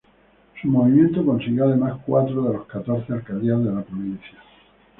Su 0.59 0.67
movimiento 0.67 1.23
consiguió 1.23 1.65
además 1.65 2.01
cuatro 2.07 2.41
de 2.45 2.57
las 2.57 2.65
catorce 2.65 3.13
alcaldías 3.13 3.63
de 3.63 3.71
la 3.71 3.83
provincia. 3.83 4.39